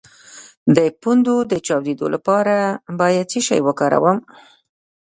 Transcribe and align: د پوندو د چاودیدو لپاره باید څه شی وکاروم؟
د 0.75 0.77
پوندو 1.01 1.35
د 1.51 1.53
چاودیدو 1.65 2.05
لپاره 2.15 2.55
باید 2.99 3.25
څه 3.31 3.39
شی 3.47 3.59
وکاروم؟ 3.67 4.17